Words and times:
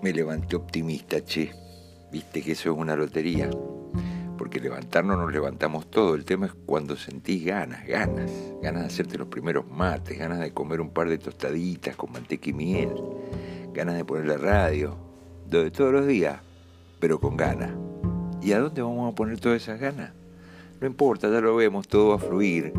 me 0.00 0.12
levanté 0.12 0.56
optimista, 0.56 1.22
che. 1.24 1.52
Viste 2.10 2.42
que 2.42 2.52
eso 2.52 2.72
es 2.72 2.78
una 2.78 2.96
lotería. 2.96 3.50
Porque 4.38 4.60
levantarnos 4.60 5.18
nos 5.18 5.32
levantamos 5.32 5.90
todo. 5.90 6.14
El 6.14 6.24
tema 6.24 6.46
es 6.46 6.52
cuando 6.64 6.96
sentís 6.96 7.44
ganas, 7.44 7.86
ganas. 7.86 8.30
Ganas 8.62 8.82
de 8.82 8.86
hacerte 8.86 9.18
los 9.18 9.28
primeros 9.28 9.68
mates, 9.68 10.18
ganas 10.18 10.38
de 10.38 10.52
comer 10.52 10.80
un 10.80 10.90
par 10.90 11.08
de 11.08 11.18
tostaditas 11.18 11.96
con 11.96 12.12
manteca 12.12 12.48
y 12.48 12.52
miel. 12.52 12.94
Ganas 13.74 13.96
de 13.96 14.04
poner 14.04 14.26
la 14.26 14.38
radio. 14.38 14.96
De 15.46 15.70
todos 15.70 15.92
los 15.92 16.06
días, 16.06 16.40
pero 17.00 17.20
con 17.20 17.36
ganas. 17.36 17.72
¿Y 18.40 18.52
a 18.52 18.60
dónde 18.60 18.82
vamos 18.82 19.12
a 19.12 19.14
poner 19.14 19.40
todas 19.40 19.62
esas 19.62 19.80
ganas? 19.80 20.12
No 20.80 20.86
importa, 20.86 21.28
ya 21.28 21.40
lo 21.40 21.56
vemos, 21.56 21.88
todo 21.88 22.10
va 22.10 22.16
a 22.16 22.18
fluir. 22.18 22.72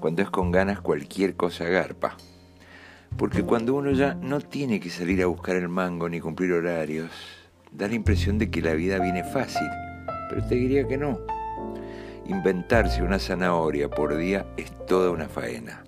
Cuando 0.00 0.22
es 0.22 0.30
con 0.30 0.52
ganas 0.52 0.80
cualquier 0.80 1.36
cosa 1.36 1.64
garpa. 1.64 2.16
Porque 3.18 3.42
cuando 3.42 3.74
uno 3.74 3.92
ya 3.92 4.14
no 4.14 4.40
tiene 4.40 4.78
que 4.78 4.90
salir 4.90 5.22
a 5.22 5.26
buscar 5.26 5.56
el 5.56 5.68
mango 5.68 6.08
ni 6.08 6.20
cumplir 6.20 6.52
horarios, 6.52 7.10
da 7.72 7.88
la 7.88 7.94
impresión 7.94 8.36
de 8.38 8.50
que 8.50 8.60
la 8.60 8.74
vida 8.74 8.98
viene 8.98 9.24
fácil. 9.24 9.66
Pero 10.28 10.46
te 10.46 10.54
diría 10.54 10.86
que 10.86 10.98
no. 10.98 11.20
Inventarse 12.26 13.02
una 13.02 13.18
zanahoria 13.18 13.88
por 13.88 14.16
día 14.16 14.46
es 14.58 14.70
toda 14.86 15.10
una 15.10 15.28
faena. 15.28 15.84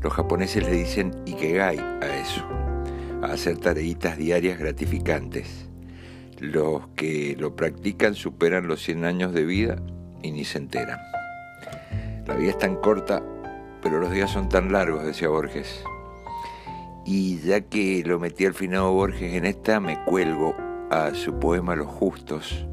Los 0.00 0.12
japoneses 0.12 0.64
le 0.64 0.72
dicen 0.72 1.12
ikegai 1.24 1.78
a 1.78 2.20
eso, 2.20 2.44
a 3.22 3.32
hacer 3.32 3.58
tareitas 3.58 4.16
diarias 4.18 4.58
gratificantes. 4.58 5.68
Los 6.40 6.88
que 6.88 7.36
lo 7.38 7.54
practican 7.54 8.14
superan 8.14 8.66
los 8.66 8.82
100 8.82 9.04
años 9.04 9.32
de 9.32 9.44
vida 9.44 9.76
y 10.22 10.32
ni 10.32 10.44
se 10.44 10.58
enteran. 10.58 10.98
La 12.26 12.34
vida 12.34 12.50
es 12.50 12.58
tan 12.58 12.76
corta 12.76 13.22
pero 13.88 14.00
los 14.00 14.10
días 14.10 14.32
son 14.32 14.48
tan 14.48 14.72
largos, 14.72 15.04
decía 15.04 15.28
Borges. 15.28 15.84
Y 17.04 17.38
ya 17.38 17.60
que 17.60 18.02
lo 18.04 18.18
metí 18.18 18.44
al 18.44 18.52
finado 18.52 18.90
Borges 18.90 19.34
en 19.34 19.46
esta, 19.46 19.78
me 19.78 20.02
cuelgo 20.02 20.56
a 20.90 21.14
su 21.14 21.38
poema 21.38 21.76
Los 21.76 21.86
Justos, 21.86 22.66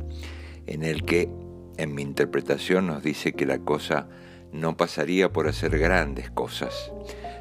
en 0.65 0.81
el 0.81 1.05
que, 1.05 1.29
en 1.77 1.93
mi 1.93 2.01
interpretación, 2.01 2.87
nos 2.87 3.03
dice 3.03 3.33
que 3.33 3.45
la 3.45 3.59
cosa 3.59 4.07
no 4.51 4.75
pasaría 4.75 5.31
por 5.31 5.47
hacer 5.47 5.77
grandes 5.77 6.31
cosas, 6.31 6.91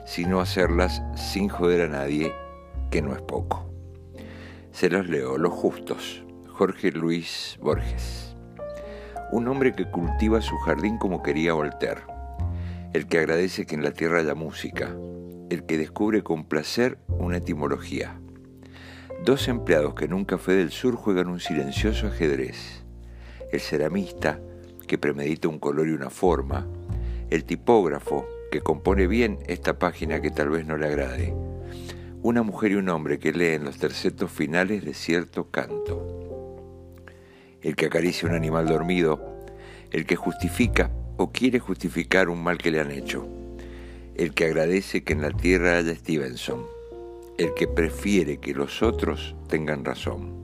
sino 0.05 0.41
hacerlas 0.41 1.03
sin 1.17 1.48
joder 1.48 1.81
a 1.81 1.89
nadie, 1.89 2.31
que 2.91 3.01
no 3.01 3.14
es 3.14 3.23
poco. 3.23 3.73
Se 4.70 4.91
los 4.91 5.09
leo, 5.09 5.39
Los 5.39 5.55
Justos, 5.55 6.27
Jorge 6.47 6.92
Luis 6.92 7.59
Borges. 7.62 8.36
Un 9.31 9.48
hombre 9.48 9.73
que 9.73 9.91
cultiva 9.91 10.42
su 10.42 10.59
jardín 10.59 10.98
como 10.98 11.23
quería 11.23 11.55
Voltaire 11.55 12.12
el 12.93 13.07
que 13.07 13.19
agradece 13.19 13.65
que 13.65 13.75
en 13.75 13.83
la 13.83 13.93
tierra 13.93 14.19
haya 14.19 14.35
música, 14.35 14.95
el 15.48 15.65
que 15.65 15.79
descubre 15.79 16.23
con 16.23 16.45
placer 16.45 16.98
una 17.09 17.39
etimología. 17.39 18.21
Dos 19.25 19.48
empleados 19.48 19.95
que 19.95 20.05
en 20.05 20.12
un 20.12 20.27
café 20.27 20.53
del 20.53 20.71
sur 20.71 20.97
juegan 20.97 21.29
un 21.29 21.41
silencioso 21.41 22.09
ajedrez. 22.09 22.85
El 23.51 23.61
ceramista, 23.61 24.41
que 24.87 24.98
premedita 24.98 25.48
un 25.48 25.59
color 25.59 25.89
y 25.89 25.93
una 25.93 26.11
forma. 26.11 26.67
El 27.31 27.45
tipógrafo, 27.45 28.27
que 28.51 28.61
compone 28.61 29.07
bien 29.07 29.39
esta 29.47 29.79
página 29.79 30.20
que 30.20 30.31
tal 30.31 30.51
vez 30.51 30.67
no 30.67 30.77
le 30.77 30.87
agrade. 30.87 31.35
Una 32.23 32.43
mujer 32.43 32.73
y 32.73 32.75
un 32.75 32.91
hombre 32.91 33.19
que 33.19 33.33
leen 33.33 33.65
los 33.65 33.79
tercetos 33.79 34.31
finales 34.31 34.85
de 34.85 34.93
cierto 34.93 35.51
canto. 35.51 37.07
El 37.63 37.75
que 37.75 37.87
acaricia 37.87 38.29
un 38.29 38.35
animal 38.35 38.67
dormido. 38.67 39.47
El 39.91 40.05
que 40.05 40.17
justifica 40.17 40.91
o 41.17 41.33
quiere 41.33 41.59
justificar 41.59 42.29
un 42.29 42.43
mal 42.43 42.59
que 42.59 42.71
le 42.71 42.81
han 42.81 42.91
hecho, 42.91 43.27
el 44.15 44.35
que 44.35 44.47
agradece 44.47 45.05
que 45.05 45.13
en 45.13 45.23
la 45.23 45.31
tierra 45.31 45.79
haya 45.79 45.95
Stevenson, 45.95 46.67
el 47.39 47.55
que 47.55 47.67
prefiere 47.67 48.39
que 48.39 48.55
los 48.55 48.83
otros 48.83 49.35
tengan 49.49 49.85
razón. 49.85 50.35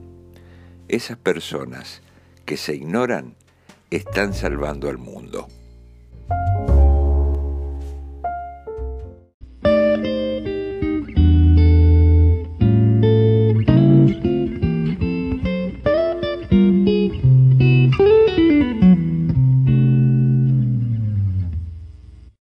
Esas 0.87 1.17
personas 1.17 2.01
que 2.45 2.57
se 2.57 2.75
ignoran 2.75 3.35
están 3.91 4.33
salvando 4.33 4.89
al 4.89 4.97
mundo. 4.97 5.47